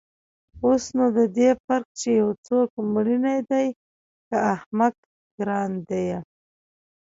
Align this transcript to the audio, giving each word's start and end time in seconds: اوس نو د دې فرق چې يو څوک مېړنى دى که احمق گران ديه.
اوس 0.65 0.83
نو 0.95 1.05
د 1.17 1.19
دې 1.37 1.49
فرق 1.65 1.87
چې 1.99 2.09
يو 2.21 2.29
څوک 2.45 2.69
مېړنى 2.93 3.37
دى 3.49 3.65
که 4.27 4.35
احمق 4.53 4.95
گران 5.37 5.71
ديه. 5.89 6.19